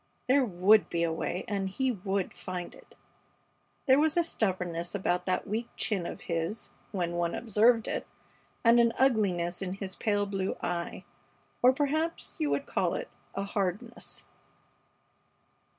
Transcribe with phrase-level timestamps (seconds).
[0.27, 2.95] There would be a way and he would find it.
[3.85, 8.07] There was a stubbornness about that weak chin of his, when one observed it,
[8.63, 11.05] and an ugliness in his pale blue eye;
[11.61, 14.25] or perhaps you would call it a hardness.